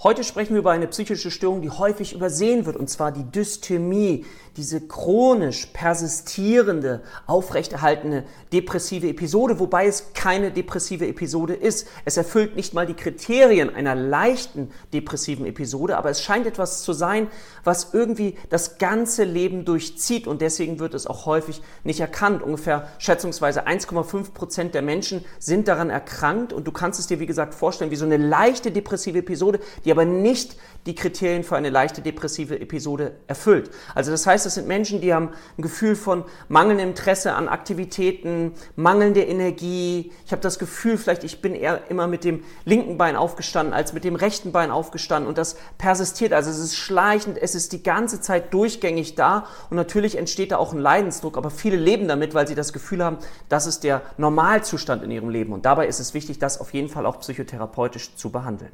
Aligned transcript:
Heute 0.00 0.22
sprechen 0.22 0.52
wir 0.54 0.60
über 0.60 0.70
eine 0.70 0.86
psychische 0.86 1.32
Störung, 1.32 1.60
die 1.60 1.70
häufig 1.70 2.12
übersehen 2.12 2.66
wird, 2.66 2.76
und 2.76 2.88
zwar 2.88 3.10
die 3.10 3.24
Dysthymie, 3.24 4.24
diese 4.56 4.80
chronisch 4.80 5.66
persistierende, 5.72 7.02
aufrechterhaltene 7.26 8.22
depressive 8.52 9.08
Episode, 9.08 9.58
wobei 9.58 9.86
es 9.86 10.12
keine 10.14 10.52
depressive 10.52 11.06
Episode 11.06 11.54
ist. 11.54 11.88
Es 12.04 12.16
erfüllt 12.16 12.54
nicht 12.54 12.74
mal 12.74 12.86
die 12.86 12.94
Kriterien 12.94 13.74
einer 13.74 13.96
leichten 13.96 14.70
depressiven 14.92 15.46
Episode, 15.46 15.96
aber 15.96 16.10
es 16.10 16.22
scheint 16.22 16.46
etwas 16.46 16.82
zu 16.82 16.92
sein, 16.92 17.26
was 17.64 17.92
irgendwie 17.92 18.36
das 18.50 18.78
ganze 18.78 19.24
Leben 19.24 19.64
durchzieht 19.64 20.28
und 20.28 20.42
deswegen 20.42 20.78
wird 20.78 20.94
es 20.94 21.08
auch 21.08 21.26
häufig 21.26 21.60
nicht 21.82 21.98
erkannt. 21.98 22.42
Ungefähr 22.42 22.88
schätzungsweise 22.98 23.66
1,5 23.66 24.32
Prozent 24.32 24.74
der 24.74 24.82
Menschen 24.82 25.24
sind 25.40 25.66
daran 25.66 25.90
erkrankt 25.90 26.52
und 26.52 26.68
du 26.68 26.72
kannst 26.72 27.00
es 27.00 27.08
dir, 27.08 27.18
wie 27.18 27.26
gesagt, 27.26 27.52
vorstellen, 27.52 27.90
wie 27.90 27.96
so 27.96 28.04
eine 28.04 28.16
leichte 28.16 28.70
depressive 28.70 29.18
Episode, 29.18 29.58
die 29.84 29.87
die 29.88 29.92
aber 29.92 30.04
nicht 30.04 30.58
die 30.84 30.94
Kriterien 30.94 31.44
für 31.44 31.56
eine 31.56 31.70
leichte 31.70 32.02
depressive 32.02 32.60
Episode 32.60 33.12
erfüllt. 33.26 33.70
Also 33.94 34.10
das 34.10 34.26
heißt, 34.26 34.44
es 34.44 34.54
sind 34.54 34.68
Menschen, 34.68 35.00
die 35.00 35.14
haben 35.14 35.30
ein 35.56 35.62
Gefühl 35.62 35.96
von 35.96 36.24
mangelndem 36.48 36.90
Interesse 36.90 37.32
an 37.32 37.48
Aktivitäten, 37.48 38.52
mangelnde 38.76 39.22
Energie. 39.22 40.12
Ich 40.26 40.32
habe 40.32 40.42
das 40.42 40.58
Gefühl, 40.58 40.98
vielleicht 40.98 41.24
ich 41.24 41.40
bin 41.40 41.54
eher 41.54 41.90
immer 41.90 42.06
mit 42.06 42.22
dem 42.22 42.44
linken 42.66 42.98
Bein 42.98 43.16
aufgestanden 43.16 43.72
als 43.72 43.94
mit 43.94 44.04
dem 44.04 44.14
rechten 44.14 44.52
Bein 44.52 44.70
aufgestanden 44.70 45.26
und 45.26 45.38
das 45.38 45.56
persistiert. 45.78 46.34
Also 46.34 46.50
es 46.50 46.58
ist 46.58 46.76
schleichend, 46.76 47.38
es 47.40 47.54
ist 47.54 47.72
die 47.72 47.82
ganze 47.82 48.20
Zeit 48.20 48.52
durchgängig 48.52 49.14
da 49.14 49.46
und 49.70 49.78
natürlich 49.78 50.18
entsteht 50.18 50.52
da 50.52 50.58
auch 50.58 50.74
ein 50.74 50.80
Leidensdruck, 50.80 51.38
aber 51.38 51.48
viele 51.48 51.76
leben 51.76 52.08
damit, 52.08 52.34
weil 52.34 52.46
sie 52.46 52.54
das 52.54 52.74
Gefühl 52.74 53.02
haben, 53.02 53.16
das 53.48 53.66
ist 53.66 53.84
der 53.84 54.02
Normalzustand 54.18 55.02
in 55.02 55.10
ihrem 55.10 55.30
Leben 55.30 55.54
und 55.54 55.64
dabei 55.64 55.86
ist 55.86 55.98
es 55.98 56.12
wichtig, 56.12 56.38
das 56.38 56.60
auf 56.60 56.74
jeden 56.74 56.90
Fall 56.90 57.06
auch 57.06 57.20
psychotherapeutisch 57.20 58.14
zu 58.16 58.28
behandeln. 58.28 58.72